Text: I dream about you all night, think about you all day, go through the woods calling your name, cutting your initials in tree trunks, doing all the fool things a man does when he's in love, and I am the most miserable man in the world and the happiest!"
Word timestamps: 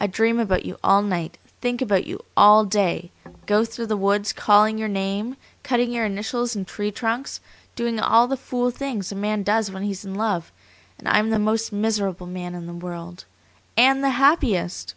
I 0.00 0.06
dream 0.06 0.40
about 0.40 0.64
you 0.64 0.78
all 0.82 1.02
night, 1.02 1.36
think 1.60 1.82
about 1.82 2.06
you 2.06 2.24
all 2.38 2.64
day, 2.64 3.10
go 3.44 3.66
through 3.66 3.84
the 3.84 3.98
woods 3.98 4.32
calling 4.32 4.78
your 4.78 4.88
name, 4.88 5.36
cutting 5.62 5.92
your 5.92 6.06
initials 6.06 6.56
in 6.56 6.64
tree 6.64 6.90
trunks, 6.90 7.38
doing 7.76 8.00
all 8.00 8.26
the 8.26 8.38
fool 8.38 8.70
things 8.70 9.12
a 9.12 9.14
man 9.14 9.42
does 9.42 9.70
when 9.70 9.82
he's 9.82 10.06
in 10.06 10.14
love, 10.14 10.50
and 10.98 11.06
I 11.06 11.18
am 11.18 11.28
the 11.28 11.38
most 11.38 11.70
miserable 11.70 12.26
man 12.26 12.54
in 12.54 12.66
the 12.66 12.72
world 12.72 13.26
and 13.76 14.02
the 14.02 14.08
happiest!" 14.16 14.94